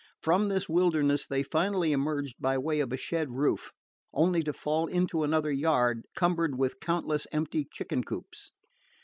From 0.23 0.47
this 0.47 0.67
wilderness 0.67 1.27
they 1.27 1.43
finally 1.43 1.91
emerged 1.91 2.37
by 2.39 2.57
way 2.57 2.79
of 2.79 2.91
a 2.91 2.97
shed 2.97 3.29
roof, 3.33 3.71
only 4.11 4.41
to 4.41 4.51
fall 4.51 4.87
into 4.87 5.21
another 5.21 5.51
yard, 5.51 6.07
cumbered 6.15 6.57
with 6.57 6.79
countless 6.79 7.27
empty 7.31 7.67
chicken 7.71 8.03
coops. 8.03 8.49